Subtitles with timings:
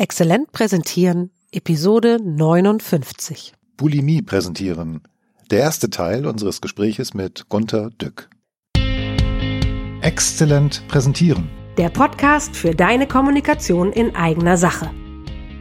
[0.00, 3.52] Exzellent präsentieren, Episode 59.
[3.76, 5.00] Bulimie präsentieren.
[5.50, 8.30] Der erste Teil unseres Gespräches mit Gunther Dück.
[10.00, 11.48] Exzellent präsentieren.
[11.78, 14.88] Der Podcast für deine Kommunikation in eigener Sache.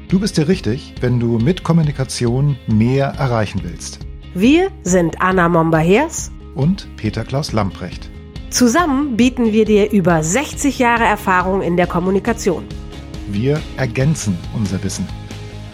[0.07, 4.01] Du bist dir richtig, wenn du mit Kommunikation mehr erreichen willst.
[4.35, 8.11] Wir sind Anna Momba-Hers Und Peter Klaus Lamprecht.
[8.51, 12.65] Zusammen bieten wir dir über 60 Jahre Erfahrung in der Kommunikation.
[13.27, 15.07] Wir ergänzen unser Wissen.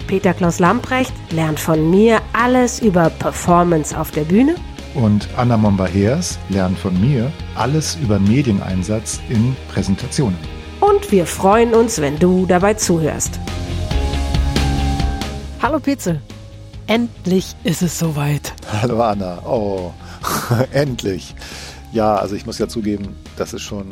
[0.08, 4.56] Peter Klaus Lamprecht lernt von mir alles über Performance auf der Bühne
[4.96, 10.38] Und Anna Momba-Hers lernt von mir alles über Medieneinsatz in Präsentationen.
[10.82, 13.40] und wir freuen uns, wenn du dabei zuhörst.
[15.62, 16.20] Hallo Petzel,
[16.88, 18.52] endlich ist es soweit.
[18.82, 19.40] Hallo Anna.
[19.46, 19.92] Oh,
[20.74, 21.34] endlich.
[21.94, 23.86] Ja, also ich muss ja zugeben, das ist schon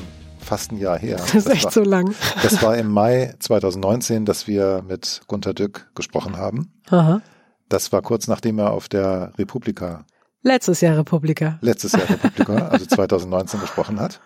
[0.52, 1.16] fast ein Jahr her.
[1.34, 2.14] Das ist echt war, so lang.
[2.44, 6.74] Das war im Mai 2019, dass wir mit Gunter Dück gesprochen haben.
[6.90, 7.22] Aha.
[7.70, 10.04] Das war kurz nachdem er auf der Republika,
[10.44, 11.58] Letztes Jahr Republika.
[11.62, 14.20] letztes Jahr Republika, also 2019 gesprochen hat.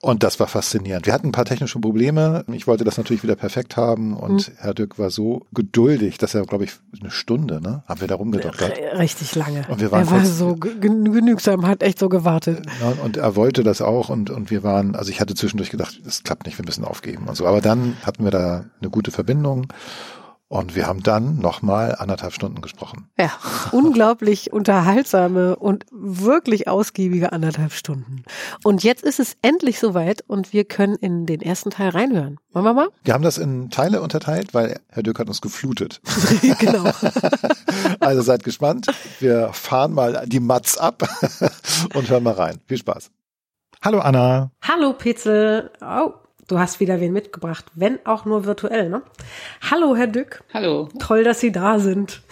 [0.00, 1.06] Und das war faszinierend.
[1.06, 2.44] Wir hatten ein paar technische Probleme.
[2.52, 6.42] Ich wollte das natürlich wieder perfekt haben und Herr Dück war so geduldig, dass er,
[6.44, 8.72] glaube ich, eine Stunde, ne, haben wir da rumgedoktert.
[8.98, 9.64] Richtig lange.
[9.68, 12.66] Und wir waren er war kurz- so ge- genügsam, hat echt so gewartet.
[12.80, 16.00] Ja, und er wollte das auch und, und wir waren, also ich hatte zwischendurch gedacht,
[16.04, 17.46] das klappt nicht, wir müssen aufgeben und so.
[17.46, 19.66] Aber dann hatten wir da eine gute Verbindung
[20.48, 23.08] und wir haben dann nochmal anderthalb Stunden gesprochen.
[23.18, 23.32] Ja,
[23.72, 28.22] unglaublich unterhaltsame und wirklich ausgiebige anderthalb Stunden.
[28.62, 32.38] Und jetzt ist es endlich soweit und wir können in den ersten Teil reinhören.
[32.52, 32.88] Wollen wir mal?
[33.04, 36.00] Wir haben das in Teile unterteilt, weil Herr Dück hat uns geflutet.
[36.58, 36.90] genau.
[38.00, 38.86] Also seid gespannt.
[39.20, 41.02] Wir fahren mal die Mats ab
[41.94, 42.60] und hören mal rein.
[42.66, 43.10] Viel Spaß.
[43.82, 44.50] Hallo Anna.
[44.62, 45.70] Hallo Petzel.
[45.80, 46.12] Oh,
[46.46, 49.02] du hast wieder wen mitgebracht, wenn auch nur virtuell, ne?
[49.60, 50.44] Hallo Herr Dück.
[50.52, 50.88] Hallo.
[50.98, 52.22] Toll, dass Sie da sind.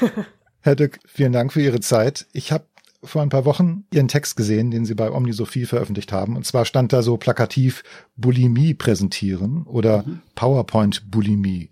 [0.60, 2.26] Herr Dück, vielen Dank für Ihre Zeit.
[2.32, 2.64] Ich habe
[3.02, 6.36] vor ein paar Wochen Ihren Text gesehen, den Sie bei Omnisophie veröffentlicht haben.
[6.36, 7.84] Und zwar stand da so plakativ
[8.16, 10.04] Bulimie präsentieren oder
[10.34, 11.70] PowerPoint Bulimie.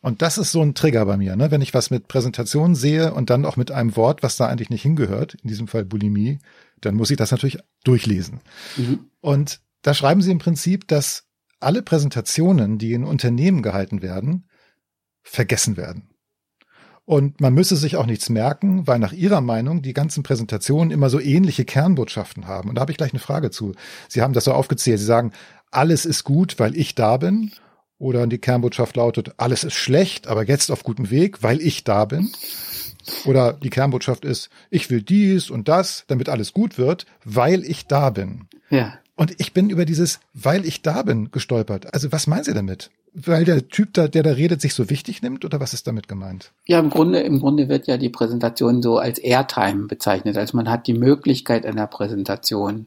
[0.00, 1.50] Und das ist so ein Trigger bei mir, ne?
[1.50, 4.70] wenn ich was mit Präsentation sehe und dann auch mit einem Wort, was da eigentlich
[4.70, 6.38] nicht hingehört, in diesem Fall Bulimie,
[6.80, 8.40] dann muss ich das natürlich durchlesen.
[9.20, 11.24] Und da schreiben Sie im Prinzip, dass
[11.60, 14.46] alle Präsentationen, die in Unternehmen gehalten werden,
[15.22, 16.10] vergessen werden.
[17.06, 21.08] Und man müsse sich auch nichts merken, weil nach Ihrer Meinung die ganzen Präsentationen immer
[21.08, 22.68] so ähnliche Kernbotschaften haben.
[22.68, 23.72] Und da habe ich gleich eine Frage zu.
[24.08, 24.98] Sie haben das so aufgezählt.
[24.98, 25.32] Sie sagen,
[25.70, 27.52] alles ist gut, weil ich da bin.
[27.96, 32.04] Oder die Kernbotschaft lautet, alles ist schlecht, aber jetzt auf gutem Weg, weil ich da
[32.04, 32.30] bin.
[33.24, 37.86] Oder die Kernbotschaft ist, ich will dies und das, damit alles gut wird, weil ich
[37.86, 38.48] da bin.
[38.68, 38.98] Ja.
[39.18, 41.92] Und ich bin über dieses, weil ich da bin, gestolpert.
[41.92, 42.90] Also was meinen Sie damit?
[43.12, 46.06] Weil der Typ da, der da redet, sich so wichtig nimmt oder was ist damit
[46.06, 46.52] gemeint?
[46.66, 50.36] Ja, im Grunde, im Grunde wird ja die Präsentation so als Airtime bezeichnet.
[50.36, 52.86] Also man hat die Möglichkeit einer Präsentation.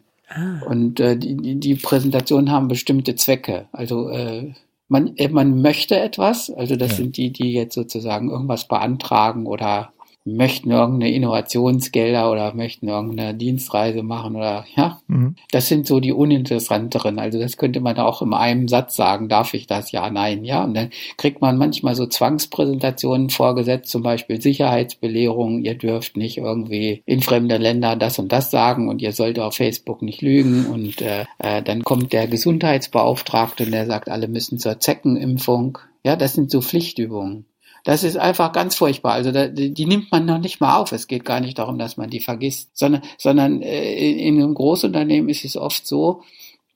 [0.66, 3.66] Und äh, die, die- die Präsentationen haben bestimmte Zwecke.
[3.74, 4.54] Also äh,
[4.88, 6.98] man, äh, man möchte etwas, also das Ja.
[6.98, 9.92] sind die, die jetzt sozusagen irgendwas beantragen oder
[10.26, 15.36] möchten irgendeine Innovationsgelder oder möchten irgendeine Dienstreise machen oder ja, Mhm.
[15.52, 17.20] Das sind so die uninteressanteren.
[17.20, 19.92] Also das könnte man auch in einem Satz sagen, darf ich das?
[19.92, 20.64] Ja, nein, ja.
[20.64, 27.04] Und dann kriegt man manchmal so Zwangspräsentationen vorgesetzt, zum Beispiel Sicherheitsbelehrung, ihr dürft nicht irgendwie
[27.06, 30.66] in fremde Länder das und das sagen und ihr sollt auf Facebook nicht lügen.
[30.68, 35.78] Und äh, äh, dann kommt der Gesundheitsbeauftragte und der sagt, alle müssen zur Zeckenimpfung.
[36.04, 37.46] Ja, das sind so Pflichtübungen.
[37.84, 39.14] Das ist einfach ganz furchtbar.
[39.14, 40.92] Also da, die, nimmt man noch nicht mal auf.
[40.92, 44.54] Es geht gar nicht darum, dass man die vergisst, sondern, sondern äh, in, in einem
[44.54, 46.22] Großunternehmen ist es oft so,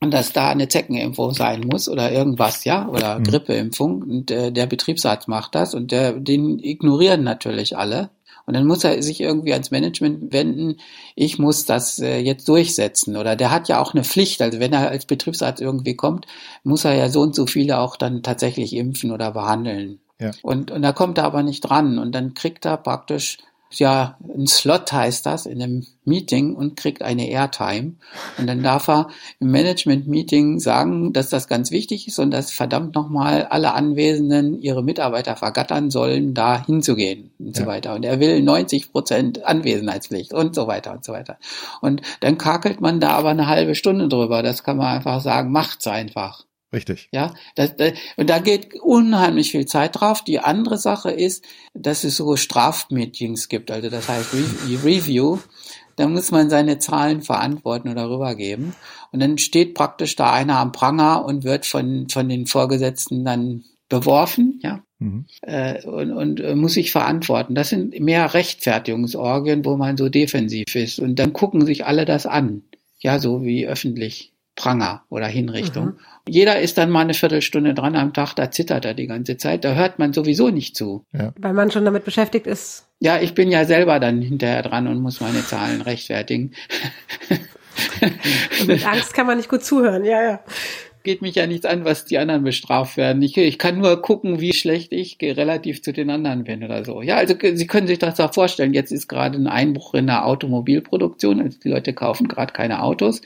[0.02, 3.24] dass da eine Zeckenimpfung sein muss oder irgendwas, ja, oder Mhm.
[3.24, 4.02] Grippeimpfung.
[4.02, 8.10] Und äh, der Betriebsarzt macht das und der, den ignorieren natürlich alle.
[8.46, 10.78] Und dann muss er sich irgendwie ans Management wenden,
[11.16, 13.18] ich muss das äh, jetzt durchsetzen.
[13.18, 14.42] Oder der hat ja auch eine Pflicht.
[14.42, 16.28] Also wenn er als Betriebsarzt irgendwie kommt,
[16.64, 20.00] muss er ja so und so viele auch dann tatsächlich impfen oder behandeln.
[20.20, 20.32] Ja.
[20.42, 22.00] Und, und da kommt er aber nicht dran.
[22.00, 23.38] Und dann kriegt er praktisch,
[23.72, 27.96] ja, ein Slot heißt das, in einem Meeting und kriegt eine Airtime.
[28.38, 29.10] Und dann darf er
[29.40, 34.84] im Management-Meeting sagen, dass das ganz wichtig ist und dass verdammt nochmal alle Anwesenden ihre
[34.84, 37.64] Mitarbeiter vergattern sollen, da hinzugehen und Ja.
[37.64, 37.96] so weiter.
[37.96, 41.38] Und er will 90 Prozent Anwesenheitspflicht und so weiter und so weiter.
[41.82, 44.44] Und dann kakelt man da aber eine halbe Stunde drüber.
[44.44, 46.46] Das kann man einfach sagen, macht's einfach.
[46.76, 47.08] Richtig.
[47.14, 50.26] Ja, das, das, und da geht unheimlich viel Zeit drauf.
[50.26, 55.40] Die andere Sache ist, dass es so Strafmeetings gibt, also das heißt Re Review.
[55.96, 58.76] Da muss man seine Zahlen verantworten oder rübergeben.
[59.14, 63.64] Und dann steht praktisch da einer am Pranger und wird von, von den Vorgesetzten dann
[63.88, 65.26] beworfen, ja, mhm.
[65.44, 67.56] äh, und, und äh, muss sich verantworten.
[67.56, 71.00] Das sind mehr Rechtfertigungsorgien, wo man so defensiv ist.
[71.00, 72.64] Und dann gucken sich alle das an,
[73.00, 75.86] ja, so wie öffentlich Pranger oder Hinrichtung.
[75.86, 76.00] Mhm.
[76.28, 79.64] Jeder ist dann mal eine Viertelstunde dran am Tag, da zittert er die ganze Zeit,
[79.64, 81.06] da hört man sowieso nicht zu.
[81.14, 81.34] Ja.
[81.38, 82.88] Weil man schon damit beschäftigt ist.
[83.00, 86.54] Ja, ich bin ja selber dann hinterher dran und muss meine Zahlen rechtfertigen.
[88.62, 90.40] Und mit Angst kann man nicht gut zuhören, ja, ja
[91.06, 93.22] geht mich ja nichts an, was die anderen bestraft werden.
[93.22, 97.02] Ich, ich kann nur gucken, wie schlecht ich relativ zu den anderen bin oder so.
[97.02, 98.74] Ja, also Sie können sich das auch vorstellen.
[98.74, 101.40] Jetzt ist gerade ein Einbruch in der Automobilproduktion.
[101.40, 103.22] Also die Leute kaufen gerade keine Autos.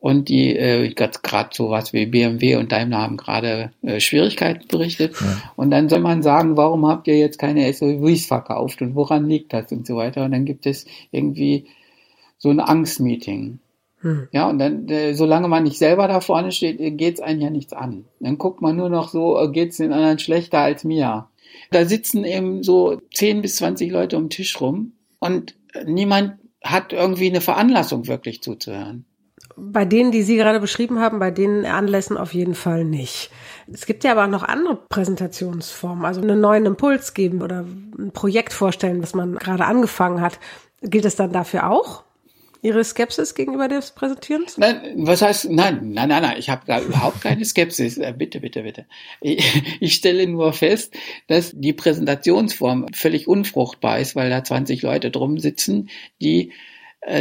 [0.00, 5.14] Und die, äh, gerade sowas wie BMW und Daimler haben gerade äh, Schwierigkeiten berichtet.
[5.20, 5.52] Ja.
[5.56, 9.52] Und dann soll man sagen, warum habt ihr jetzt keine SUVs verkauft und woran liegt
[9.52, 10.24] das und so weiter.
[10.24, 11.66] Und dann gibt es irgendwie
[12.38, 13.58] so ein Angstmeeting.
[14.00, 14.28] Hm.
[14.32, 17.50] Ja, und dann, äh, solange man nicht selber da vorne steht, äh, geht's einen ja
[17.50, 18.06] nichts an.
[18.20, 21.28] Dann guckt man nur noch so, äh, geht's den anderen schlechter als mir.
[21.70, 25.54] Da sitzen eben so 10 bis 20 Leute um den Tisch rum und
[25.86, 29.04] niemand hat irgendwie eine Veranlassung wirklich zuzuhören.
[29.56, 33.30] Bei denen, die Sie gerade beschrieben haben, bei den Anlässen auf jeden Fall nicht.
[33.72, 37.64] Es gibt ja aber auch noch andere Präsentationsformen, also einen neuen Impuls geben oder
[37.98, 40.38] ein Projekt vorstellen, was man gerade angefangen hat.
[40.82, 42.04] Gilt es dann dafür auch?
[42.62, 44.58] Ihre Skepsis gegenüber des Präsentierens?
[44.58, 47.96] Nein, was heißt, nein, nein, nein, nein, ich habe da überhaupt keine Skepsis.
[47.96, 48.84] Äh, bitte, bitte, bitte.
[49.22, 50.94] Ich, ich stelle nur fest,
[51.26, 55.88] dass die Präsentationsform völlig unfruchtbar ist, weil da 20 Leute drum sitzen,
[56.20, 56.52] die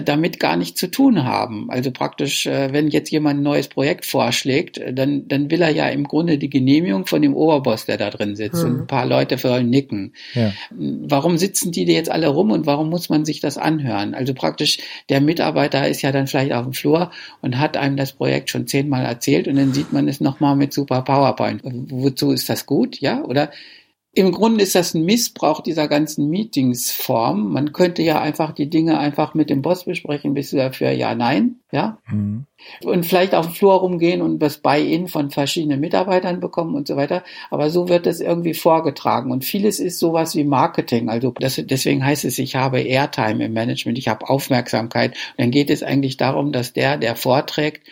[0.03, 1.69] damit gar nichts zu tun haben.
[1.69, 5.69] Also praktisch, äh, wenn jetzt jemand ein neues Projekt vorschlägt, äh, dann, dann will er
[5.69, 8.61] ja im Grunde die Genehmigung von dem Oberboss, der da drin sitzt.
[8.61, 8.69] Mhm.
[8.69, 10.13] Und ein paar Leute sollen nicken.
[10.33, 10.51] Ja.
[10.71, 14.15] Warum sitzen die jetzt alle rum und warum muss man sich das anhören?
[14.15, 17.11] Also praktisch, der Mitarbeiter ist ja dann vielleicht auf dem Flur
[17.41, 20.73] und hat einem das Projekt schon zehnmal erzählt und dann sieht man es nochmal mit
[20.73, 21.61] super PowerPoint.
[21.63, 22.99] Wozu ist das gut?
[22.99, 23.23] Ja?
[23.23, 23.49] Oder
[24.13, 27.53] im Grunde ist das ein Missbrauch dieser ganzen Meetingsform.
[27.53, 31.13] Man könnte ja einfach die Dinge einfach mit dem Boss besprechen, bist du dafür ja,
[31.13, 31.99] nein, ja.
[32.09, 32.45] Mhm.
[32.83, 36.95] Und vielleicht auf den Flur rumgehen und das Buy-in von verschiedenen Mitarbeitern bekommen und so
[36.95, 37.23] weiter.
[37.51, 39.31] Aber so wird es irgendwie vorgetragen.
[39.31, 41.07] Und vieles ist sowas wie Marketing.
[41.09, 45.11] Also das, deswegen heißt es, ich habe Airtime im Management, ich habe Aufmerksamkeit.
[45.11, 47.87] Und dann geht es eigentlich darum, dass der, der vorträgt,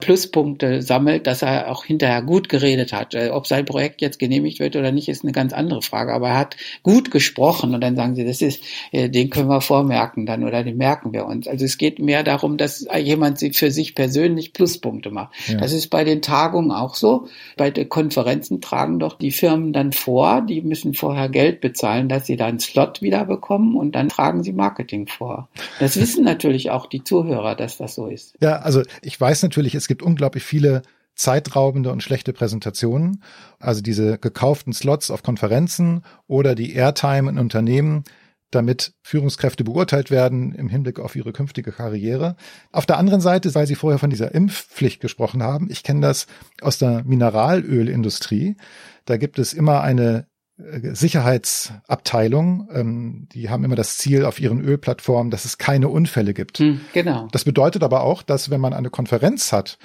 [0.00, 3.14] Pluspunkte sammelt, dass er auch hinterher gut geredet hat.
[3.14, 6.12] Äh, ob sein Projekt jetzt genehmigt wird oder nicht, ist eine ganz andere Frage.
[6.12, 8.62] Aber er hat gut gesprochen und dann sagen sie, das ist,
[8.92, 11.46] äh, den können wir vormerken dann oder den merken wir uns.
[11.46, 15.32] Also es geht mehr darum, dass jemand für sich persönlich Pluspunkte macht.
[15.48, 15.58] Ja.
[15.58, 17.28] Das ist bei den Tagungen auch so.
[17.56, 22.26] Bei den Konferenzen tragen doch die Firmen dann vor, die müssen vorher Geld bezahlen, dass
[22.26, 25.48] sie da einen Slot wieder bekommen und dann tragen sie Marketing vor.
[25.78, 28.34] Das wissen natürlich auch die Zuhörer, dass das so ist.
[28.40, 30.82] Ja, also ich weiß natürlich, es gibt unglaublich viele
[31.16, 33.24] zeitraubende und schlechte Präsentationen,
[33.58, 38.04] also diese gekauften Slots auf Konferenzen oder die Airtime in Unternehmen,
[38.52, 42.36] damit Führungskräfte beurteilt werden im Hinblick auf ihre künftige Karriere.
[42.70, 46.28] Auf der anderen Seite, weil Sie vorher von dieser Impfpflicht gesprochen haben, ich kenne das
[46.62, 48.56] aus der Mineralölindustrie.
[49.06, 50.29] Da gibt es immer eine
[50.82, 56.58] Sicherheitsabteilung, ähm, die haben immer das Ziel auf ihren Ölplattformen, dass es keine Unfälle gibt.
[56.58, 57.28] Hm, genau.
[57.32, 59.78] Das bedeutet aber auch, dass wenn man eine Konferenz hat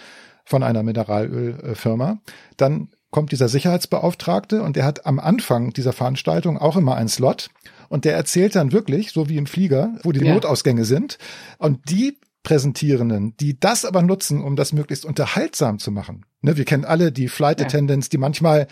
[0.44, 2.20] von einer Mineralölfirma,
[2.58, 7.50] dann kommt dieser Sicherheitsbeauftragte und der hat am Anfang dieser Veranstaltung auch immer einen Slot
[7.88, 10.34] und der erzählt dann wirklich, so wie im Flieger, wo die ja.
[10.34, 11.18] Notausgänge sind
[11.58, 16.26] und die Präsentierenden, die das aber nutzen, um das möglichst unterhaltsam zu machen.
[16.42, 18.68] Ne, wir kennen alle die Flight Attendants, die manchmal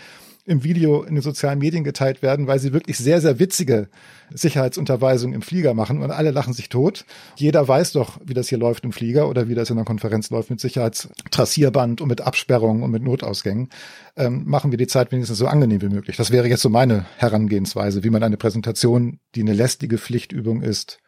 [0.45, 3.87] im Video in den sozialen Medien geteilt werden, weil sie wirklich sehr, sehr witzige
[4.33, 7.05] Sicherheitsunterweisungen im Flieger machen und alle lachen sich tot.
[7.35, 10.29] Jeder weiß doch, wie das hier läuft im Flieger oder wie das in einer Konferenz
[10.31, 13.69] läuft mit Sicherheitstrassierband und mit Absperrungen und mit Notausgängen.
[14.17, 16.17] Ähm, machen wir die Zeit wenigstens so angenehm wie möglich.
[16.17, 20.99] Das wäre jetzt so meine Herangehensweise, wie man eine Präsentation, die eine lästige Pflichtübung ist,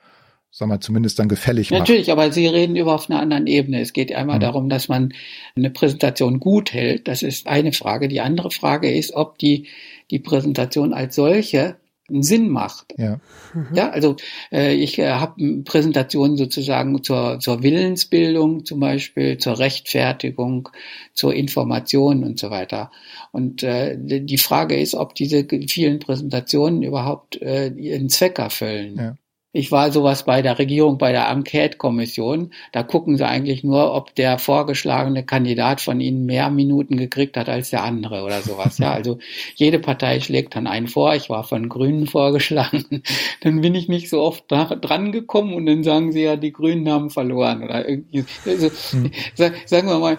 [0.56, 1.82] sagen wir zumindest dann gefällig macht.
[1.82, 3.82] Natürlich, aber Sie reden über auf einer anderen Ebene.
[3.82, 4.42] Es geht einmal mhm.
[4.42, 5.14] darum, dass man
[5.58, 7.10] eine Präsentation gut hält.
[7.10, 8.08] Das ist eine Frage.
[8.08, 9.68] Die andere Frage ist, ob die,
[10.12, 11.76] die Präsentation als solche
[12.08, 12.94] einen Sinn macht.
[12.98, 13.20] Ja,
[13.54, 13.68] mhm.
[13.74, 14.16] ja also
[14.50, 20.70] äh, ich äh, habe Präsentationen sozusagen zur, zur Willensbildung zum Beispiel, zur Rechtfertigung,
[21.14, 22.92] zur Information und so weiter.
[23.34, 28.96] Und äh, die Frage ist, ob diese vielen Präsentationen überhaupt äh, ihren Zweck erfüllen.
[28.98, 29.16] Ja.
[29.56, 32.52] Ich war sowas bei der Regierung, bei der Enquete-Kommission.
[32.74, 37.48] Da gucken sie eigentlich nur, ob der vorgeschlagene Kandidat von ihnen mehr Minuten gekriegt hat
[37.48, 38.80] als der andere oder sowas.
[38.80, 39.18] Ja, also
[39.56, 41.16] jede Partei schlägt dann einen vor.
[41.16, 43.02] Ich war von Grünen vorgeschlagen.
[43.40, 46.90] Dann bin ich nicht so oft dran gekommen und dann sagen sie ja, die Grünen
[46.90, 48.26] haben verloren oder irgendwie.
[48.46, 49.12] Also, hm.
[49.36, 50.18] Sagen wir mal,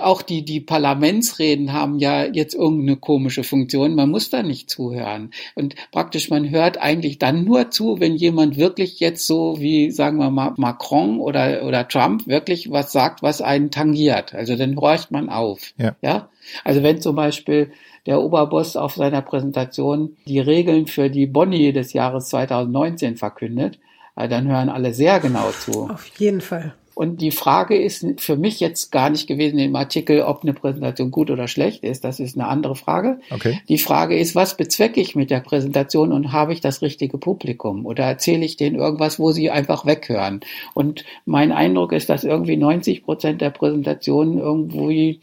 [0.00, 3.94] auch die, die Parlamentsreden haben ja jetzt irgendeine komische Funktion.
[3.94, 5.30] Man muss da nicht zuhören.
[5.54, 10.18] Und praktisch man hört eigentlich dann nur zu, wenn jemand wirklich jetzt so wie, sagen
[10.18, 14.34] wir mal, Macron oder, oder Trump wirklich was sagt, was einen tangiert.
[14.34, 15.72] Also dann horcht man auf.
[15.78, 15.96] Ja.
[16.02, 16.28] ja?
[16.64, 17.72] Also wenn zum Beispiel
[18.06, 23.78] der Oberboss auf seiner Präsentation die Regeln für die Boni des Jahres 2019 verkündet,
[24.16, 25.90] äh, dann hören alle sehr genau zu.
[25.90, 26.74] Auf jeden Fall.
[26.96, 31.10] Und die Frage ist für mich jetzt gar nicht gewesen im Artikel, ob eine Präsentation
[31.10, 32.04] gut oder schlecht ist.
[32.04, 33.20] Das ist eine andere Frage.
[33.30, 33.60] Okay.
[33.68, 37.84] Die Frage ist, was bezwecke ich mit der Präsentation und habe ich das richtige Publikum?
[37.84, 40.40] Oder erzähle ich denen irgendwas, wo sie einfach weghören?
[40.72, 45.20] Und mein Eindruck ist, dass irgendwie 90 Prozent der Präsentationen irgendwie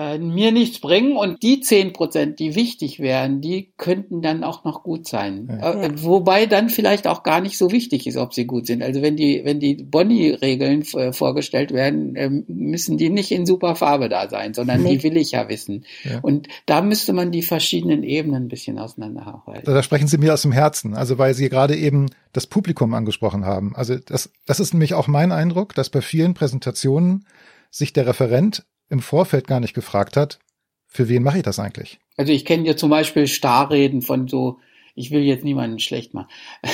[0.00, 4.64] äh, mir nichts bringen und die zehn Prozent, die wichtig wären, die könnten dann auch
[4.64, 5.58] noch gut sein.
[5.60, 5.82] Ja.
[5.82, 8.82] Äh, wobei dann vielleicht auch gar nicht so wichtig ist, ob sie gut sind.
[8.82, 13.76] Also wenn die, wenn die Bonnie-Regeln äh, vorgestellt werden, äh, müssen die nicht in super
[13.76, 14.96] Farbe da sein, sondern nee.
[14.96, 15.84] die will ich ja wissen.
[16.04, 16.20] Ja.
[16.20, 19.62] Und da müsste man die verschiedenen Ebenen ein bisschen auseinanderhalten.
[19.64, 23.44] Da sprechen Sie mir aus dem Herzen, also weil Sie gerade eben das Publikum angesprochen
[23.44, 23.76] haben.
[23.76, 27.26] Also das, das ist nämlich auch mein Eindruck, dass bei vielen Präsentationen
[27.70, 30.38] sich der Referent im Vorfeld gar nicht gefragt hat,
[30.86, 31.98] für wen mache ich das eigentlich?
[32.16, 34.58] Also ich kenne ja zum Beispiel Starreden von so
[35.00, 36.28] ich will jetzt niemanden schlecht machen.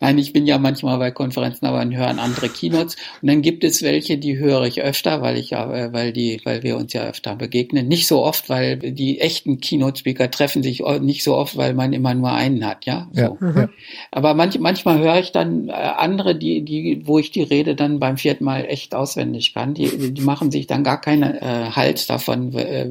[0.00, 2.96] Nein, ich bin ja manchmal bei Konferenzen, aber dann hören andere Keynotes.
[3.22, 6.40] Und dann gibt es welche, die höre ich öfter, weil ich ja, äh, weil die,
[6.44, 7.88] weil wir uns ja öfter begegnen.
[7.88, 12.14] Nicht so oft, weil die echten Keynote-Speaker treffen sich nicht so oft, weil man immer
[12.14, 13.08] nur einen hat, ja.
[13.12, 13.20] So.
[13.20, 13.68] Ja, mhm.
[14.10, 18.00] Aber manch, manchmal höre ich dann äh, andere, die, die, wo ich die Rede dann
[18.00, 19.74] beim vierten Mal echt auswendig kann.
[19.74, 22.90] Die, die machen sich dann gar keine äh, Hals davon, äh,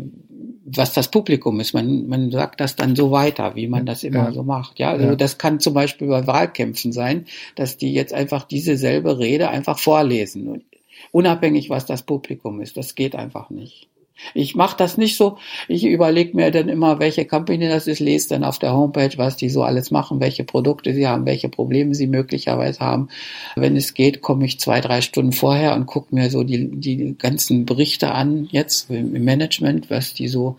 [0.75, 1.73] was das Publikum ist.
[1.73, 4.31] Man, man sagt das dann so weiter, wie man das immer ja.
[4.31, 4.79] so macht.
[4.79, 5.15] Ja, also ja.
[5.15, 9.79] das kann zum Beispiel bei Wahlkämpfen sein, dass die jetzt einfach diese selbe Rede einfach
[9.79, 10.63] vorlesen.
[11.11, 12.75] Unabhängig, was das Publikum ist.
[12.75, 13.87] Das geht einfach nicht.
[14.33, 15.37] Ich mache das nicht so.
[15.67, 19.37] Ich überlege mir dann immer, welche Company das ist, lese dann auf der Homepage, was
[19.37, 23.09] die so alles machen, welche Produkte sie haben, welche Probleme sie möglicherweise haben.
[23.55, 27.15] Wenn es geht, komme ich zwei, drei Stunden vorher und gucke mir so die, die
[27.17, 30.57] ganzen Berichte an, jetzt im Management, was die so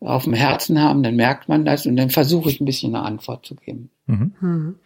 [0.00, 3.04] auf dem Herzen haben, dann merkt man das und dann versuche ich ein bisschen eine
[3.04, 3.90] Antwort zu geben.
[4.06, 4.76] Mhm.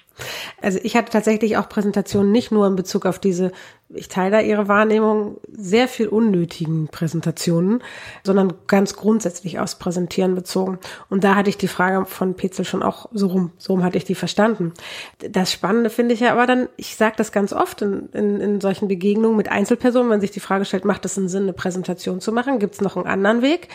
[0.61, 3.53] Also ich hatte tatsächlich auch Präsentationen nicht nur in Bezug auf diese,
[3.89, 7.83] ich teile da Ihre Wahrnehmung, sehr viel unnötigen Präsentationen,
[8.25, 10.79] sondern ganz grundsätzlich aufs Präsentieren bezogen.
[11.09, 13.99] Und da hatte ich die Frage von Petzel schon auch so rum, so rum hatte
[13.99, 14.73] ich die verstanden.
[15.19, 18.61] Das Spannende finde ich ja aber dann, ich sage das ganz oft in, in, in
[18.61, 22.21] solchen Begegnungen mit Einzelpersonen, wenn sich die Frage stellt, macht es einen Sinn, eine Präsentation
[22.21, 22.59] zu machen?
[22.59, 23.69] Gibt es noch einen anderen Weg?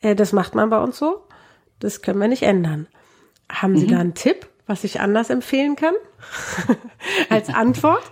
[0.00, 1.22] Äh, das macht man bei uns so.
[1.80, 2.88] Das können wir nicht ändern.
[3.50, 3.90] Haben Sie mhm.
[3.90, 4.48] da einen Tipp?
[4.66, 5.94] Was ich anders empfehlen kann
[7.30, 8.02] als Antwort?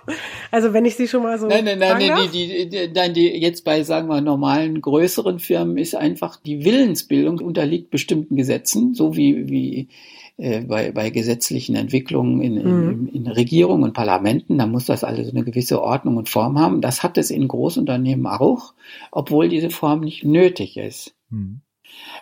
[0.50, 1.48] Also wenn ich sie schon mal so.
[1.48, 5.76] Nein, nein, nein, nein die, die, nein, die jetzt bei, sagen wir, normalen, größeren Firmen
[5.78, 9.88] ist einfach die Willensbildung unterliegt bestimmten Gesetzen, so wie, wie
[10.36, 12.90] äh, bei, bei gesetzlichen Entwicklungen in, mhm.
[12.90, 16.80] in, in Regierungen und Parlamenten, da muss das alles eine gewisse Ordnung und Form haben.
[16.80, 18.74] Das hat es in Großunternehmen auch,
[19.10, 21.14] obwohl diese Form nicht nötig ist.
[21.30, 21.60] Mhm.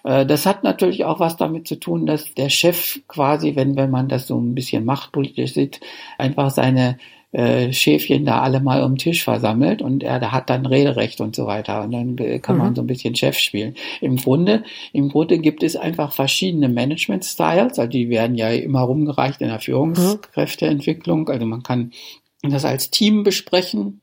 [0.05, 3.91] Äh, das hat natürlich auch was damit zu tun, dass der Chef quasi, wenn, wenn
[3.91, 5.81] man das so ein bisschen machtpolitisch sieht,
[6.19, 6.99] einfach seine
[7.33, 11.21] äh, Schäfchen da alle mal um den Tisch versammelt und er der hat dann Rederecht
[11.21, 11.83] und so weiter.
[11.83, 12.62] Und dann äh, kann mhm.
[12.62, 13.75] man so ein bisschen Chef spielen.
[14.02, 19.41] Im Grunde, im Grunde gibt es einfach verschiedene Management-Styles, also die werden ja immer rumgereicht
[19.41, 21.93] in der Führungskräfteentwicklung, also man kann
[22.43, 24.02] das als Team besprechen,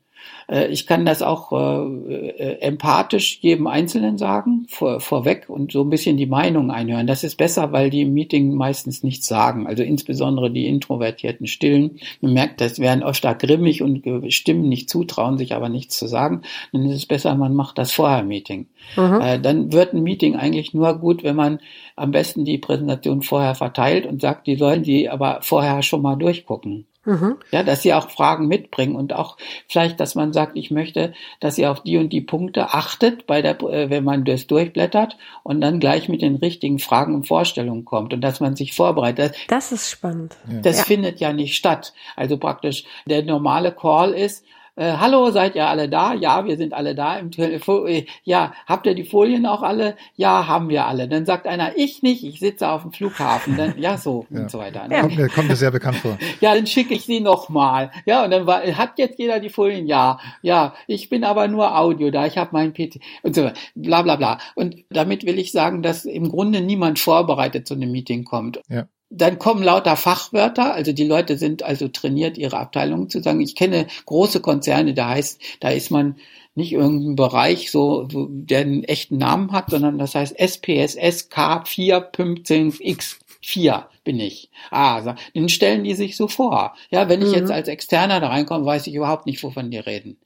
[0.70, 5.90] ich kann das auch äh, äh, empathisch jedem Einzelnen sagen, vor, vorweg und so ein
[5.90, 7.06] bisschen die Meinung einhören.
[7.06, 9.66] Das ist besser, weil die im Meeting meistens nichts sagen.
[9.66, 12.00] Also insbesondere die introvertierten Stillen.
[12.20, 16.08] Man merkt, das werden öfter grimmig und stimmen nicht zu, trauen sich aber nichts zu
[16.08, 16.42] sagen.
[16.72, 18.66] Dann ist es besser, man macht das vorher Meeting.
[18.96, 19.20] Mhm.
[19.20, 21.60] Äh, dann wird ein Meeting eigentlich nur gut, wenn man
[21.94, 26.16] am besten die Präsentation vorher verteilt und sagt, die sollen die aber vorher schon mal
[26.16, 26.86] durchgucken.
[27.04, 27.36] Mhm.
[27.50, 29.38] Ja, dass sie auch Fragen mitbringen und auch
[29.68, 33.40] vielleicht, dass man sagt, ich möchte, dass ihr auf die und die Punkte achtet, bei
[33.40, 37.86] der, äh, wenn man das durchblättert und dann gleich mit den richtigen Fragen und Vorstellungen
[37.86, 39.34] kommt und dass man sich vorbereitet.
[39.48, 40.36] Das ist spannend.
[40.62, 40.84] Das ja.
[40.84, 41.94] findet ja nicht statt.
[42.16, 44.44] Also praktisch der normale Call ist,
[44.80, 46.14] äh, hallo, seid ihr alle da?
[46.14, 47.86] Ja, wir sind alle da im Telefon.
[47.86, 49.94] Äh, ja, habt ihr die Folien auch alle?
[50.16, 51.06] Ja, haben wir alle.
[51.06, 53.58] Dann sagt einer, ich nicht, ich sitze auf dem Flughafen.
[53.58, 54.40] Dann, ja, so ja.
[54.40, 54.88] und so weiter.
[54.90, 55.02] Ja.
[55.02, 56.16] Kommt, mir, kommt mir sehr bekannt vor.
[56.40, 57.90] ja, dann schicke ich sie nochmal.
[58.06, 59.86] Ja, und dann war, hat jetzt jeder die Folien?
[59.86, 64.00] Ja, ja, ich bin aber nur Audio da, ich habe meinen PC und so, bla
[64.00, 64.38] bla bla.
[64.54, 68.60] Und damit will ich sagen, dass im Grunde niemand vorbereitet zu einem Meeting kommt.
[68.70, 68.86] Ja.
[69.12, 73.40] Dann kommen lauter Fachwörter, also die Leute sind also trainiert, ihre Abteilungen zu sagen.
[73.40, 76.14] Ich kenne große Konzerne, da heißt, da ist man
[76.54, 84.18] nicht irgendein Bereich so, der einen echten Namen hat, sondern das heißt SPSS K415X4 bin
[84.18, 84.50] ich.
[84.72, 86.74] Ah, dann stellen die sich so vor.
[86.90, 87.34] Ja, wenn ich mhm.
[87.34, 90.16] jetzt als Externer da reinkomme, weiß ich überhaupt nicht, wovon die reden.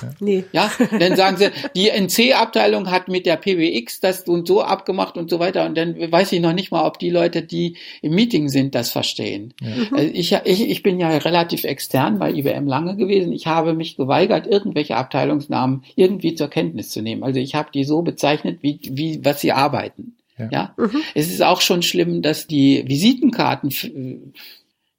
[0.00, 0.44] Ja, nee.
[0.52, 5.28] Ja, dann sagen sie, die NC-Abteilung hat mit der PBX das und so abgemacht und
[5.28, 5.66] so weiter.
[5.66, 8.90] Und dann weiß ich noch nicht mal, ob die Leute, die im Meeting sind, das
[8.90, 9.52] verstehen.
[9.60, 9.68] Ja.
[9.92, 13.32] Also ich, ich, ich bin ja relativ extern bei IBM lange gewesen.
[13.34, 17.22] Ich habe mich geweigert, irgendwelche Abteilungsnamen irgendwie zur Kenntnis zu nehmen.
[17.22, 20.15] Also ich habe die so bezeichnet, wie, wie was sie arbeiten.
[20.38, 20.48] Ja.
[20.50, 20.74] ja?
[20.76, 21.02] Mhm.
[21.14, 24.32] Es ist auch schon schlimm, dass die Visitenkarten,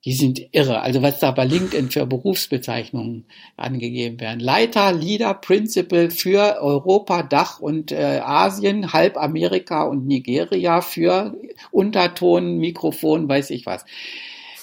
[0.05, 0.81] die sind irre.
[0.81, 3.25] Also was da bei LinkedIn für Berufsbezeichnungen
[3.55, 4.39] angegeben werden.
[4.39, 11.35] Leiter, Leader, Principal für Europa, Dach und äh, Asien, halb Amerika und Nigeria für
[11.71, 13.85] Unterton, Mikrofon, weiß ich was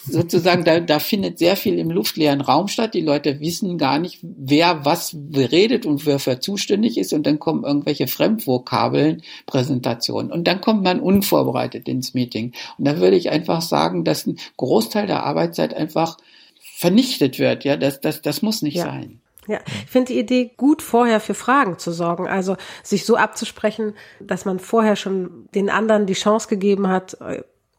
[0.07, 2.95] sozusagen, da, da findet sehr viel im luftleeren Raum statt.
[2.95, 7.13] Die Leute wissen gar nicht, wer was redet und wer für zuständig ist.
[7.13, 10.31] Und dann kommen irgendwelche Fremdvokabeln, Präsentationen.
[10.31, 12.53] Und dann kommt man unvorbereitet ins Meeting.
[12.79, 16.19] Und da würde ich einfach sagen, dass ein Großteil der Arbeitszeit einfach
[16.61, 17.65] vernichtet wird.
[17.65, 18.85] Ja, das, das, das muss nicht ja.
[18.85, 19.21] sein.
[19.47, 22.27] Ja, ich finde die Idee gut, vorher für Fragen zu sorgen.
[22.27, 27.19] Also sich so abzusprechen, dass man vorher schon den anderen die Chance gegeben hat,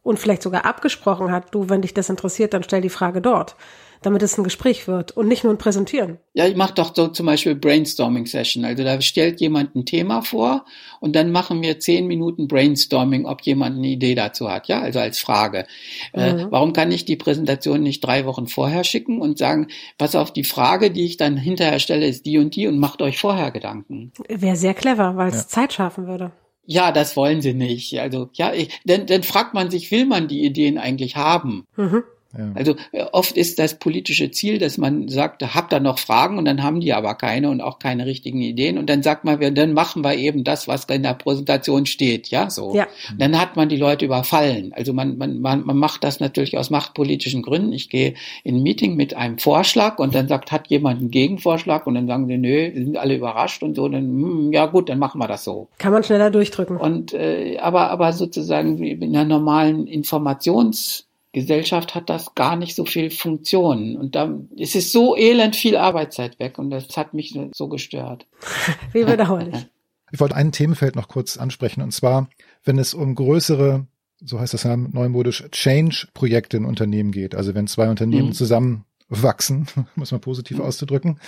[0.05, 3.55] und vielleicht sogar abgesprochen hat, du, wenn dich das interessiert, dann stell die Frage dort,
[4.03, 6.19] damit es ein Gespräch wird und nicht nur ein Präsentieren.
[6.35, 8.65] Ja, ich mache doch so zum Beispiel Brainstorming Session.
[8.65, 10.63] Also da stellt jemand ein Thema vor
[10.99, 14.67] und dann machen wir zehn Minuten Brainstorming, ob jemand eine Idee dazu hat.
[14.67, 15.65] Ja, also als Frage.
[16.13, 16.39] Äh, mhm.
[16.39, 20.31] Äh, warum kann ich die Präsentation nicht drei Wochen vorher schicken und sagen, pass auf,
[20.31, 23.49] die Frage, die ich dann hinterher stelle, ist die und die und macht euch vorher
[23.49, 24.13] Gedanken.
[24.29, 25.47] Wäre sehr clever, weil es ja.
[25.47, 26.31] Zeit schaffen würde.
[26.65, 27.99] Ja, das wollen sie nicht.
[27.99, 31.65] Also ja, ich, dann, dann fragt man sich, will man die Ideen eigentlich haben?
[31.75, 32.03] Mhm.
[32.37, 32.51] Ja.
[32.53, 36.45] Also äh, oft ist das politische Ziel, dass man sagt, habt ihr noch Fragen und
[36.45, 39.73] dann haben die aber keine und auch keine richtigen Ideen und dann sagt man, dann
[39.73, 42.75] machen wir eben das, was in der Präsentation steht, ja, so.
[42.75, 42.87] Ja.
[43.17, 44.73] Dann hat man die Leute überfallen.
[44.73, 47.73] Also man, man, man, man macht das natürlich aus machtpolitischen Gründen.
[47.73, 51.87] Ich gehe in ein Meeting mit einem Vorschlag und dann sagt, hat jemand einen Gegenvorschlag
[51.87, 54.99] und dann sagen sie, nö, sind alle überrascht und so, dann, hm, ja gut, dann
[54.99, 55.67] machen wir das so.
[55.77, 56.77] Kann man schneller durchdrücken.
[56.77, 62.85] Und äh, aber, aber sozusagen in einer normalen Informations Gesellschaft hat das gar nicht so
[62.85, 63.97] viel Funktionen.
[63.97, 68.25] Und da es ist so elend viel Arbeitszeit weg und das hat mich so gestört.
[68.93, 69.67] Wie bedauerlich.
[70.13, 72.29] Ich wollte ein Themenfeld noch kurz ansprechen und zwar,
[72.63, 73.85] wenn es um größere,
[74.23, 78.33] so heißt das ja neumodisch, Change-Projekte in Unternehmen geht, also wenn zwei Unternehmen mhm.
[78.33, 80.63] zusammenwachsen, muss man positiv mhm.
[80.63, 81.19] auszudrücken,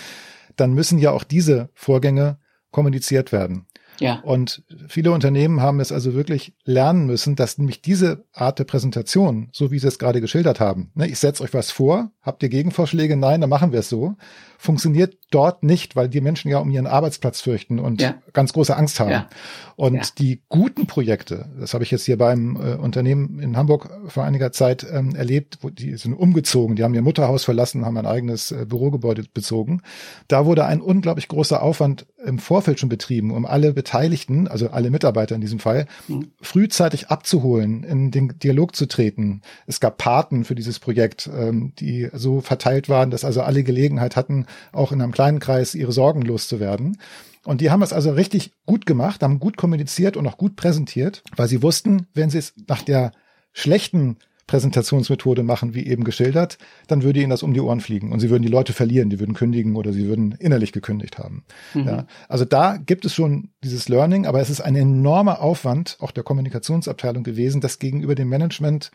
[0.56, 2.40] dann müssen ja auch diese Vorgänge
[2.72, 3.66] kommuniziert werden.
[4.00, 4.20] Ja.
[4.24, 9.50] Und viele Unternehmen haben es also wirklich lernen müssen, dass nämlich diese Art der Präsentation,
[9.52, 12.50] so wie Sie es gerade geschildert haben, ne, ich setze euch was vor, habt ihr
[12.50, 13.16] Gegenvorschläge?
[13.16, 14.16] Nein, dann machen wir es so,
[14.58, 18.16] funktioniert dort nicht, weil die Menschen ja um ihren Arbeitsplatz fürchten und ja.
[18.34, 19.12] ganz große Angst haben.
[19.12, 19.30] Ja.
[19.76, 20.04] Und ja.
[20.18, 24.52] die guten Projekte, das habe ich jetzt hier beim äh, Unternehmen in Hamburg vor einiger
[24.52, 28.52] Zeit ähm, erlebt, wo die sind umgezogen, die haben ihr Mutterhaus verlassen, haben ein eigenes
[28.52, 29.82] äh, Bürogebäude bezogen.
[30.28, 34.90] Da wurde ein unglaublich großer Aufwand im Vorfeld schon betrieben, um alle Beteiligten, also alle
[34.90, 36.32] Mitarbeiter in diesem Fall, mhm.
[36.42, 39.42] frühzeitig abzuholen, in den Dialog zu treten.
[39.68, 44.16] Es gab Paten für dieses Projekt, ähm, die so verteilt waren, dass also alle Gelegenheit
[44.16, 46.98] hatten, auch in einem kleinen Kreis ihre Sorgen loszuwerden.
[47.46, 51.24] Und die haben es also richtig gut gemacht, haben gut kommuniziert und auch gut präsentiert,
[51.36, 53.12] weil sie wussten, wenn sie es nach der
[53.54, 56.58] schlechten Präsentationsmethode machen, wie eben geschildert,
[56.88, 59.20] dann würde ihnen das um die Ohren fliegen und sie würden die Leute verlieren, die
[59.20, 61.44] würden kündigen oder sie würden innerlich gekündigt haben.
[61.74, 61.86] Mhm.
[61.86, 66.12] Ja, also da gibt es schon dieses Learning, aber es ist ein enormer Aufwand auch
[66.12, 68.92] der Kommunikationsabteilung gewesen, das gegenüber dem Management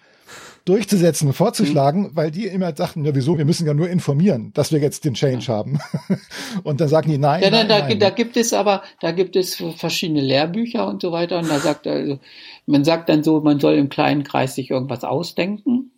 [0.65, 2.11] durchzusetzen und vorzuschlagen, mhm.
[2.15, 5.15] weil die immer sagten, ja wieso, wir müssen ja nur informieren, dass wir jetzt den
[5.15, 5.55] Change ja.
[5.55, 5.79] haben.
[6.63, 7.99] und dann sagen die, nein, ja, nein, da, nein.
[7.99, 11.87] Da gibt es aber, da gibt es verschiedene Lehrbücher und so weiter und da sagt
[11.87, 12.19] also,
[12.67, 15.91] man sagt dann so, man soll im kleinen Kreis sich irgendwas ausdenken.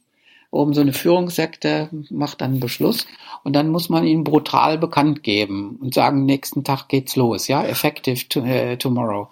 [0.50, 3.06] Oben so eine Führungssekte macht dann einen Beschluss
[3.42, 7.64] und dann muss man ihn brutal bekannt geben und sagen, nächsten Tag geht's los, ja,
[7.64, 9.28] effective to, uh, tomorrow.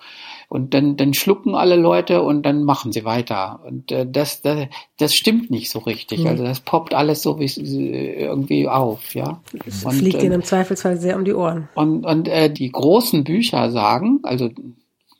[0.52, 3.60] Und dann, dann schlucken alle Leute und dann machen sie weiter.
[3.64, 4.66] Und äh, das, das,
[4.98, 6.20] das stimmt nicht so richtig.
[6.20, 6.26] Mhm.
[6.26, 9.40] Also das poppt alles so wie irgendwie auf, ja.
[9.64, 11.70] Es und, fliegt ihnen im Zweifelsfall sehr um die Ohren.
[11.74, 14.50] Und, und äh, die großen Bücher sagen, also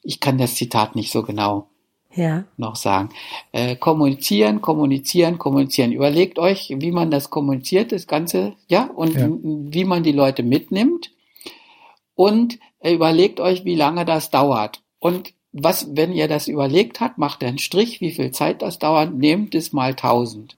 [0.03, 1.67] ich kann das Zitat nicht so genau
[2.15, 2.45] ja.
[2.59, 3.09] noch sagen.
[3.53, 5.93] Äh, kommunizieren, kommunizieren, kommunizieren.
[5.93, 9.31] Überlegt euch, wie man das kommuniziert, das Ganze, ja, und ja.
[9.31, 11.11] wie man die Leute mitnimmt.
[12.15, 14.82] Und äh, überlegt euch, wie lange das dauert.
[15.03, 19.13] Und was, wenn ihr das überlegt habt, macht einen Strich, wie viel Zeit das dauert,
[19.13, 20.57] nehmt es mal tausend.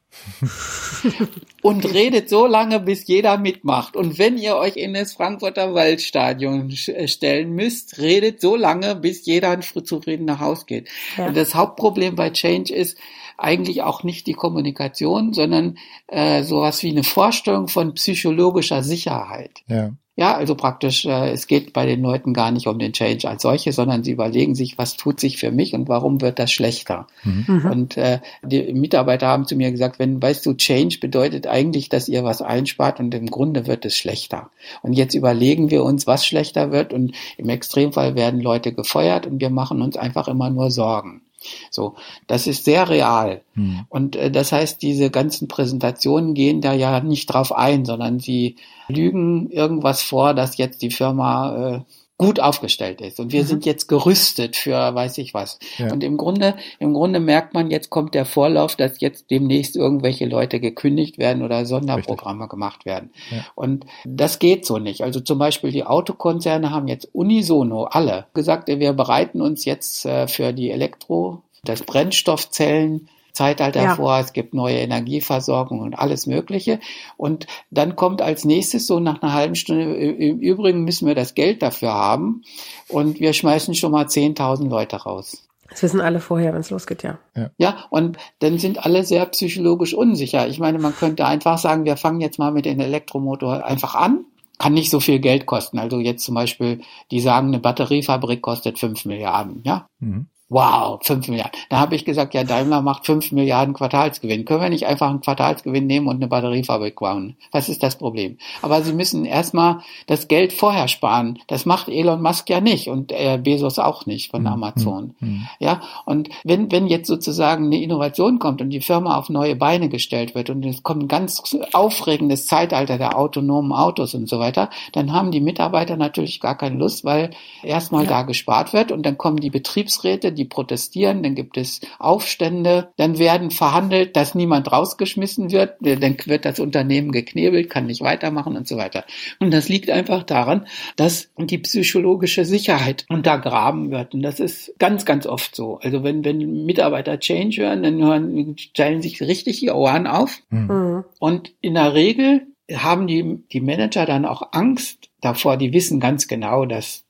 [1.63, 3.97] und redet so lange, bis jeder mitmacht.
[3.97, 9.25] Und wenn ihr euch in das Frankfurter Waldstadion äh, stellen müsst, redet so lange, bis
[9.25, 10.91] jeder zufrieden nach Haus geht.
[11.17, 11.29] Ja.
[11.29, 12.99] Und das Hauptproblem bei Change ist
[13.39, 19.63] eigentlich auch nicht die Kommunikation, sondern äh, sowas wie eine Vorstellung von psychologischer Sicherheit.
[19.69, 19.93] Ja.
[20.17, 23.43] Ja, also praktisch, äh, es geht bei den Leuten gar nicht um den Change als
[23.43, 27.09] solche, sondern sie überlegen sich, was tut sich für mich und warum wird das schlechter.
[27.25, 27.45] Mhm.
[27.49, 27.71] mhm.
[27.71, 32.09] Und äh, die Mitarbeiter haben zu mir gesagt, wenn, weißt du, Change bedeutet eigentlich, dass
[32.09, 34.51] ihr was einspart und im Grunde wird es schlechter.
[34.83, 39.41] Und jetzt überlegen wir uns, was schlechter wird und im Extremfall werden Leute gefeuert und
[39.41, 41.23] wir machen uns einfach immer nur Sorgen.
[41.71, 41.95] So,
[42.27, 43.43] das ist sehr real.
[43.55, 43.87] Hm.
[43.89, 48.57] Und äh, das heißt, diese ganzen Präsentationen gehen da ja nicht drauf ein, sondern sie
[48.89, 51.81] lügen irgendwas vor, dass jetzt die Firma äh,
[52.17, 53.47] gut aufgestellt ist und wir mhm.
[53.47, 55.59] sind jetzt gerüstet für weiß ich was.
[55.79, 55.93] Ja.
[55.93, 60.27] Und im Grunde, im Grunde merkt man, jetzt kommt der Vorlauf, dass jetzt demnächst irgendwelche
[60.27, 62.51] Leute gekündigt werden oder Sonderprogramme Richtig.
[62.51, 63.11] gemacht werden.
[63.31, 63.45] Ja.
[63.57, 65.03] Und das geht so nicht.
[65.03, 70.29] Also zum Beispiel die Autokonzerne haben jetzt unisono alle gesagt, wir bereiten uns jetzt äh,
[70.29, 73.95] für die Elektro, das Brennstoffzellen Zeitalter ja.
[73.97, 76.81] vor, es gibt neue Energieversorgung und alles Mögliche.
[77.17, 81.35] Und dann kommt als nächstes so nach einer halben Stunde, im Übrigen müssen wir das
[81.35, 82.43] Geld dafür haben
[82.89, 85.47] und wir schmeißen schon mal 10.000 Leute raus.
[85.69, 87.19] Das wissen alle vorher, wenn es losgeht, ja.
[87.35, 87.51] ja.
[87.59, 90.47] Ja, und dann sind alle sehr psychologisch unsicher.
[90.47, 94.25] Ich meine, man könnte einfach sagen, wir fangen jetzt mal mit dem Elektromotor einfach an
[94.59, 95.79] kann nicht so viel Geld kosten.
[95.79, 99.89] Also jetzt zum Beispiel, die sagen, eine Batteriefabrik kostet fünf Milliarden, ja.
[99.99, 100.29] Mhm.
[100.51, 101.59] Wow, 5 Milliarden.
[101.71, 104.45] Da habe ich gesagt, ja, Daimler macht 5 Milliarden Quartalsgewinn.
[104.45, 107.37] Können wir nicht einfach einen Quartalsgewinn nehmen und eine Batteriefabrik bauen?
[107.51, 108.37] Was ist das Problem?
[108.61, 111.39] Aber sie müssen erstmal das Geld vorher sparen.
[111.47, 114.49] Das macht Elon Musk ja nicht und äh, Bezos auch nicht von mhm.
[114.49, 115.15] Amazon.
[115.19, 115.49] Mhm.
[115.61, 119.89] Ja, und wenn, wenn jetzt sozusagen eine Innovation kommt und die Firma auf neue Beine
[119.89, 124.69] gestellt wird und es kommt ein ganz aufregendes Zeitalter der autonomen Autos und so weiter,
[124.93, 127.31] dann haben die Mitarbeiter natürlich gar keine Lust, weil
[127.63, 128.11] erstmal ja.
[128.11, 133.19] da gespart wird und dann kommen die Betriebsräte, die protestieren, dann gibt es Aufstände, dann
[133.19, 138.69] werden verhandelt, dass niemand rausgeschmissen wird, dann wird das Unternehmen geknebelt, kann nicht weitermachen und
[138.69, 139.05] so weiter.
[139.41, 140.67] Und das liegt einfach daran,
[140.97, 144.15] dass die psychologische Sicherheit untergraben wird.
[144.15, 145.79] Und das ist ganz, ganz oft so.
[145.79, 150.41] Also wenn, wenn Mitarbeiter Change hören, dann hören, stellen sich richtig die Ohren auf.
[150.51, 151.05] Mhm.
[151.19, 156.29] Und in der Regel haben die, die Manager dann auch Angst davor, die wissen ganz
[156.29, 157.05] genau, dass,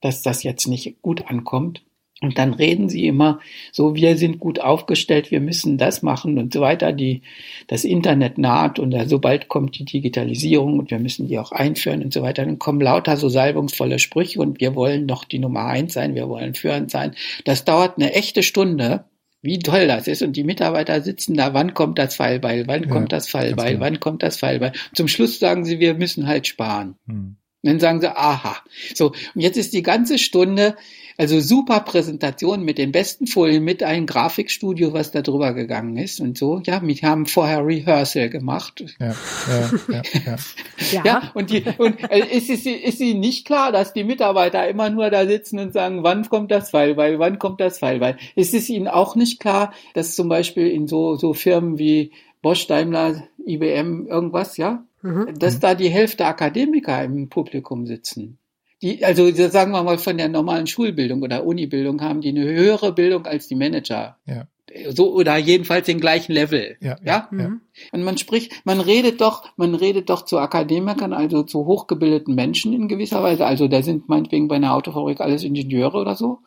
[0.00, 1.82] dass das jetzt nicht gut ankommt.
[2.22, 3.40] Und dann reden sie immer
[3.72, 6.92] so, wir sind gut aufgestellt, wir müssen das machen und so weiter.
[6.92, 7.22] Die,
[7.66, 12.02] das Internet naht und da, sobald kommt die Digitalisierung und wir müssen die auch einführen
[12.02, 15.64] und so weiter, dann kommen lauter so salbungsvolle Sprüche und wir wollen noch die Nummer
[15.64, 17.14] eins sein, wir wollen führend sein.
[17.44, 19.04] Das dauert eine echte Stunde,
[19.40, 20.20] wie toll das ist.
[20.22, 23.84] Und die Mitarbeiter sitzen da, wann kommt das Fallbeil, wann ja, kommt das Fallbeil, genau.
[23.84, 24.72] wann kommt das Fallbeil.
[24.94, 26.96] Zum Schluss sagen sie, wir müssen halt sparen.
[27.06, 27.36] Hm.
[27.62, 28.56] Dann sagen sie, aha.
[28.94, 30.76] So, und jetzt ist die ganze Stunde
[31.20, 36.18] also super Präsentation mit den besten Folien, mit einem Grafikstudio, was da drüber gegangen ist
[36.18, 36.62] und so.
[36.64, 38.82] Ja, wir haben vorher Rehearsal gemacht.
[38.98, 39.14] Ja,
[39.46, 40.36] ja, ja, ja.
[40.92, 41.02] ja.
[41.04, 44.88] ja und, die, und äh, ist, ist, ist Ihnen nicht klar, dass die Mitarbeiter immer
[44.88, 48.16] nur da sitzen und sagen, wann kommt das Fallbeil, wann kommt das Fallbeil?
[48.34, 52.66] Ist es Ihnen auch nicht klar, dass zum Beispiel in so, so Firmen wie Bosch,
[52.66, 55.38] Daimler, IBM, irgendwas, ja, mhm.
[55.38, 58.38] dass da die Hälfte Akademiker im Publikum sitzen?
[58.82, 62.92] Die, also sagen wir mal von der normalen Schulbildung oder Unibildung haben die eine höhere
[62.92, 64.16] Bildung als die Manager.
[64.26, 64.46] Ja.
[64.90, 66.76] So oder jedenfalls den gleichen Level.
[66.80, 66.96] Ja.
[67.04, 67.28] ja?
[67.30, 67.48] ja.
[67.48, 67.60] Mhm.
[67.92, 72.72] Und man spricht, man redet doch, man redet doch zu Akademikern, also zu hochgebildeten Menschen
[72.72, 73.44] in gewisser Weise.
[73.46, 76.38] Also da sind meinetwegen bei einer Autofabrik alles Ingenieure oder so.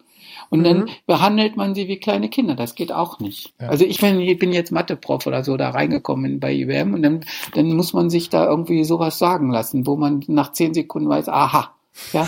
[0.49, 0.63] Und mhm.
[0.63, 2.55] dann behandelt man sie wie kleine Kinder.
[2.55, 3.53] Das geht auch nicht.
[3.59, 3.69] Ja.
[3.69, 7.25] Also ich bin, ich bin jetzt Mathe-Prof oder so da reingekommen bei IBM und dann,
[7.53, 11.29] dann muss man sich da irgendwie sowas sagen lassen, wo man nach zehn Sekunden weiß,
[11.29, 11.73] aha,
[12.11, 12.27] ja.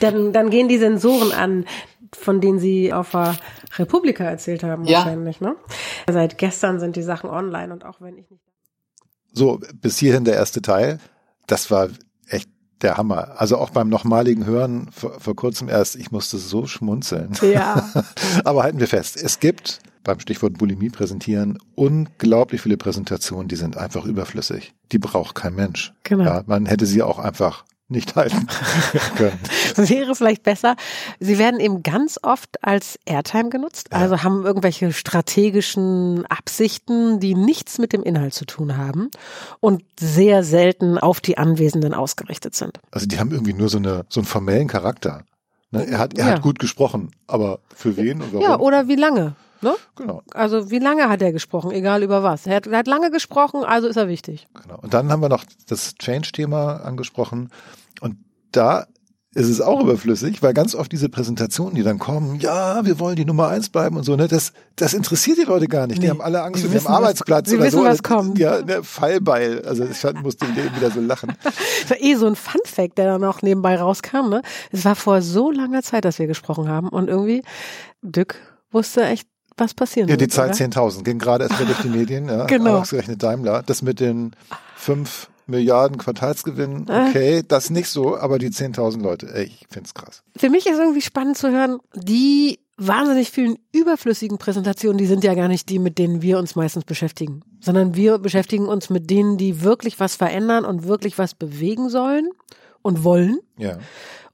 [0.00, 1.66] dann, dann gehen die Sensoren an,
[2.12, 3.36] von denen Sie auf der
[3.76, 4.98] Republika erzählt haben, ja.
[4.98, 5.56] wahrscheinlich, ne?
[6.10, 8.42] Seit gestern sind die Sachen online und auch wenn ich nicht.
[9.32, 10.98] So, bis hierhin der erste Teil.
[11.46, 11.88] Das war
[12.26, 12.48] echt
[12.82, 13.40] der Hammer.
[13.40, 17.32] Also auch beim nochmaligen Hören vor, vor kurzem erst, ich musste so schmunzeln.
[17.42, 17.90] Ja.
[18.44, 23.76] Aber halten wir fest, es gibt beim Stichwort Bulimie präsentieren unglaublich viele Präsentationen, die sind
[23.76, 24.72] einfach überflüssig.
[24.90, 25.92] Die braucht kein Mensch.
[26.04, 26.24] Genau.
[26.24, 28.46] Ja, man hätte sie auch einfach nicht halten
[29.16, 29.38] können.
[29.76, 30.76] Wäre vielleicht besser.
[31.20, 33.98] Sie werden eben ganz oft als Airtime genutzt, Ja.
[33.98, 39.10] also haben irgendwelche strategischen Absichten, die nichts mit dem Inhalt zu tun haben
[39.60, 42.78] und sehr selten auf die Anwesenden ausgerichtet sind.
[42.90, 45.24] Also die haben irgendwie nur so eine so einen formellen Charakter.
[45.70, 46.32] Ne, er hat er Ja.
[46.32, 48.42] hat gut gesprochen, aber für wen und warum?
[48.46, 49.34] Ja, oder wie lange?
[49.60, 49.74] Ne?
[49.96, 52.46] genau, Also wie lange hat er gesprochen, egal über was.
[52.46, 54.46] Er hat, er hat lange gesprochen, also ist er wichtig.
[54.62, 54.78] genau.
[54.80, 57.50] Und dann haben wir noch das Change-Thema angesprochen
[58.00, 58.16] und
[58.52, 58.86] da
[59.34, 63.14] ist es auch überflüssig, weil ganz oft diese Präsentationen, die dann kommen, ja, wir wollen
[63.14, 65.98] die Nummer eins bleiben und so, ne, das, das interessiert die Leute gar nicht.
[65.98, 67.84] Die Nee, haben alle Angst die um ihren Arbeitsplatz sie oder wissen, so.
[67.84, 68.38] was kommt.
[68.38, 69.62] Ja, ne, Fallbeil.
[69.66, 71.34] Also ich musste dem wieder so lachen.
[71.44, 74.28] Das war eh so ein Fun-Fact, der dann auch nebenbei rauskam.
[74.30, 74.42] Ne?
[74.72, 77.42] Es war vor so langer Zeit, dass wir gesprochen haben und irgendwie
[78.02, 78.36] Dück
[78.72, 80.54] wusste echt, was passieren Ja, die wird, Zahl oder?
[80.56, 82.44] 10.000 ging gerade erst mal durch die Medien, ja.
[82.46, 82.78] Genau.
[82.78, 83.62] Ausgerechnet Daimler.
[83.64, 84.34] Das mit den
[84.76, 87.08] fünf Milliarden Quartalsgewinn, Ah.
[87.08, 90.22] okay, das nicht so, aber die 10.000 Leute, ey, ich find's krass.
[90.36, 95.34] Für mich ist irgendwie spannend zu hören, die wahnsinnig vielen überflüssigen Präsentationen, die sind ja
[95.34, 99.38] gar nicht die, mit denen wir uns meistens beschäftigen, sondern wir beschäftigen uns mit denen,
[99.38, 102.28] die wirklich was verändern und wirklich was bewegen sollen
[102.82, 103.38] und wollen.
[103.56, 103.78] Ja.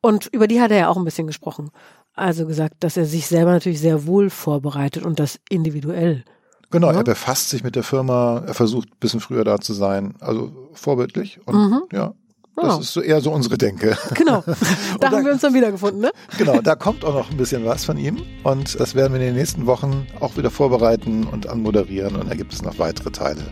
[0.00, 1.70] Und über die hat er ja auch ein bisschen gesprochen.
[2.14, 6.24] Also gesagt, dass er sich selber natürlich sehr wohl vorbereitet und das individuell.
[6.70, 6.98] Genau, Ja.
[6.98, 10.70] er befasst sich mit der Firma, er versucht ein bisschen früher da zu sein, also
[10.74, 11.80] vorbildlich und Mhm.
[11.92, 12.14] ja,
[12.56, 12.78] das Ja.
[12.80, 13.96] ist so eher so unsere Denke.
[14.14, 14.42] Genau.
[15.00, 16.10] da haben wir uns dann wiedergefunden, ne?
[16.38, 19.26] genau, da kommt auch noch ein bisschen was von ihm und das werden wir in
[19.26, 23.42] den nächsten Wochen auch wieder vorbereiten und anmoderieren und da gibt es noch weitere Teile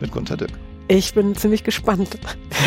[0.00, 0.50] mit Gunter Dück.
[0.88, 2.18] Ich bin ziemlich gespannt.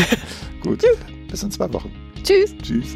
[0.63, 0.83] Gut,
[1.29, 1.91] bis in zwei Wochen.
[2.23, 2.55] Tschüss.
[2.61, 2.95] Tschüss.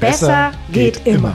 [0.00, 1.34] Besser geht immer.